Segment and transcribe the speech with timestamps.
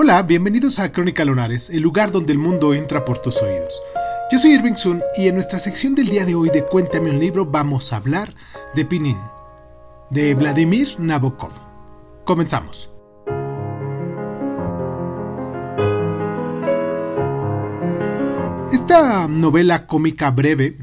[0.00, 3.82] Hola, bienvenidos a Crónica Lunares, el lugar donde el mundo entra por tus oídos.
[4.30, 7.18] Yo soy Irving Sun y en nuestra sección del día de hoy de Cuéntame un
[7.18, 8.32] libro vamos a hablar
[8.76, 9.18] de Pinin,
[10.10, 11.50] de Vladimir Nabokov.
[12.24, 12.92] Comenzamos.
[18.70, 20.78] Esta novela cómica breve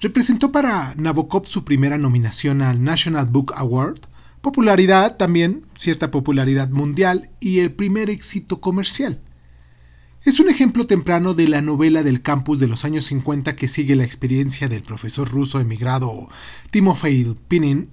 [0.00, 4.00] representó para Nabokov su primera nominación al National Book Award
[4.44, 9.20] popularidad también, cierta popularidad mundial y el primer éxito comercial.
[10.22, 13.96] Es un ejemplo temprano de la novela del campus de los años 50 que sigue
[13.96, 16.28] la experiencia del profesor ruso emigrado
[16.70, 17.88] Timofey Pinin.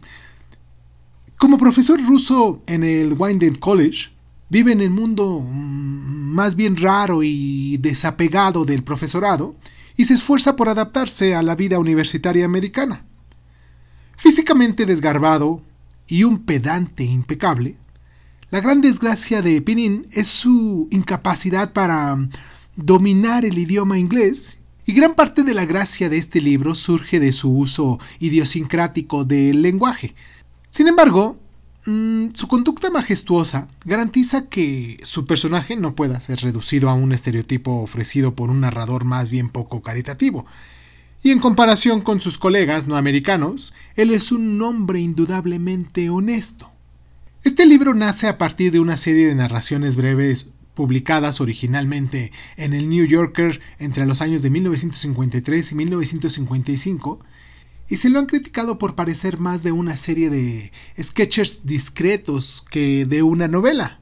[1.38, 4.12] Como profesor ruso en el Winding College,
[4.50, 9.56] vive en el mundo mm, más bien raro y desapegado del profesorado
[9.96, 13.06] y se esfuerza por adaptarse a la vida universitaria americana.
[14.18, 15.64] Físicamente desgarbado,
[16.12, 17.78] y un pedante impecable,
[18.50, 22.18] la gran desgracia de Pinin es su incapacidad para
[22.76, 27.32] dominar el idioma inglés y gran parte de la gracia de este libro surge de
[27.32, 30.14] su uso idiosincrático del lenguaje.
[30.70, 31.40] Sin embargo,
[31.86, 37.82] mm, su conducta majestuosa garantiza que su personaje no pueda ser reducido a un estereotipo
[37.82, 40.46] ofrecido por un narrador más bien poco caritativo,
[41.24, 46.72] y en comparación con sus colegas no americanos, él es un hombre indudablemente honesto.
[47.44, 52.90] Este libro nace a partir de una serie de narraciones breves publicadas originalmente en el
[52.90, 57.20] New Yorker entre los años de 1953 y 1955,
[57.90, 63.06] y se lo han criticado por parecer más de una serie de sketches discretos que
[63.06, 64.00] de una novela.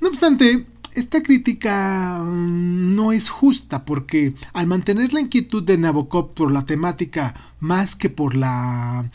[0.00, 6.34] No obstante, esta crítica mm, no es justa porque al mantener la inquietud de Nabokov
[6.34, 9.08] por la temática más que por la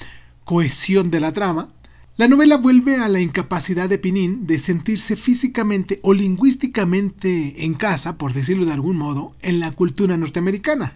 [0.43, 1.69] cohesión de la trama,
[2.15, 8.17] la novela vuelve a la incapacidad de Pinin de sentirse físicamente o lingüísticamente en casa,
[8.17, 10.95] por decirlo de algún modo, en la cultura norteamericana.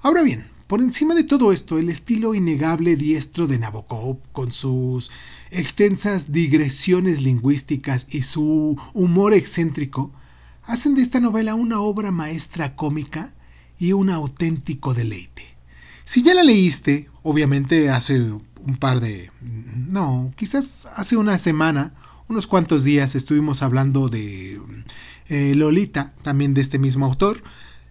[0.00, 5.10] Ahora bien, por encima de todo esto, el estilo innegable diestro de Nabokov, con sus
[5.50, 10.12] extensas digresiones lingüísticas y su humor excéntrico,
[10.64, 13.32] hacen de esta novela una obra maestra cómica
[13.78, 15.44] y un auténtico deleite.
[16.04, 19.30] Si ya la leíste, obviamente hace un par de...
[19.40, 21.94] no, quizás hace una semana,
[22.28, 24.60] unos cuantos días estuvimos hablando de
[25.28, 27.42] eh, Lolita, también de este mismo autor.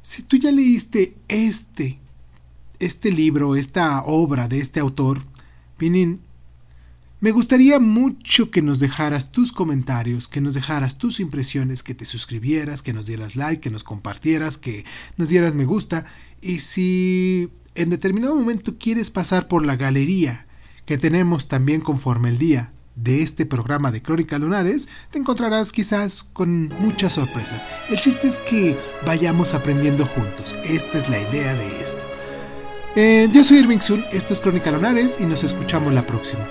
[0.02, 2.00] Si tú ya leíste este
[2.80, 5.24] este libro, esta obra de este autor,
[5.78, 6.22] Pinin,
[7.22, 12.06] me gustaría mucho que nos dejaras tus comentarios, que nos dejaras tus impresiones, que te
[12.06, 14.86] suscribieras, que nos dieras like, que nos compartieras, que
[15.18, 16.06] nos dieras me gusta.
[16.42, 20.46] Y si en determinado momento quieres pasar por la galería
[20.86, 26.24] que tenemos también conforme el día de este programa de Crónica Lunares, te encontrarás quizás
[26.24, 27.68] con muchas sorpresas.
[27.90, 30.56] El chiste es que vayamos aprendiendo juntos.
[30.64, 32.15] Esta es la idea de esto.
[32.98, 36.48] Eh, yo soy Irving Sun, esto es Crónica Lunares y nos escuchamos la próxima.